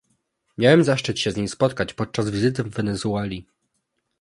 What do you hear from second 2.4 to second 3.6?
w Wenezueli